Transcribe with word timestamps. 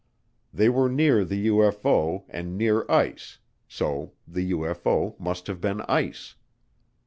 They 0.51 0.67
were 0.67 0.89
near 0.89 1.23
the 1.23 1.45
UFO 1.45 2.23
and 2.27 2.57
near 2.57 2.89
ice, 2.89 3.37
so 3.67 4.13
the 4.27 4.49
UFO 4.51 5.13
must 5.19 5.45
have 5.45 5.61
been 5.61 5.81
ice. 5.81 6.33